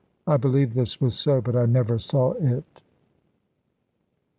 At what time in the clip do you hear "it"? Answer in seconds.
2.31-2.81